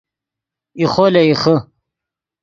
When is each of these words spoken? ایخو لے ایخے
ایخو 0.79 1.05
لے 1.13 1.21
ایخے 1.27 1.55